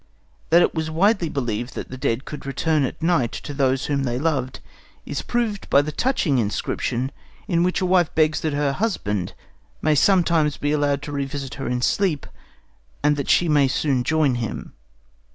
[0.49, 4.01] That it was widely believed that the dead could return at night to those whom
[4.01, 4.59] they loved
[5.05, 7.11] is proved by the touching inscription
[7.47, 9.33] in which a wife begs that her husband
[9.79, 12.25] may sometimes be allowed to revisit her in sleep,
[13.03, 14.73] and that she may soon join him.